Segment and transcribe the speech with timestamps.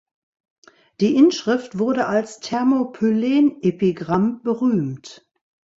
[0.99, 5.29] Die Inschrift wurde als Thermopylen-Epigramm berühmt.